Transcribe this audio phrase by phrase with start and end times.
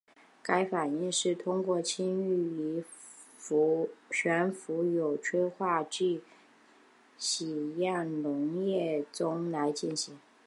[0.41, 2.83] 该反应是通氢气于
[4.09, 6.23] 悬浮有催化剂的
[7.19, 10.17] 酰氯溶液中来进行。